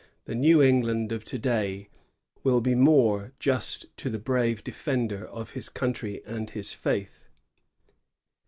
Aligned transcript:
The 0.25 0.33
New 0.33 0.63
England 0.63 1.11
of 1.11 1.23
to 1.25 1.37
day 1.37 1.87
will 2.43 2.59
be 2.59 2.73
more 2.73 3.33
just 3.37 3.95
to 3.97 4.09
the 4.09 4.17
braye 4.17 4.55
defender 4.55 5.27
of 5.27 5.51
his 5.51 5.69
country 5.69 6.23
and 6.25 6.49
his 6.49 6.73
faith. 6.73 7.27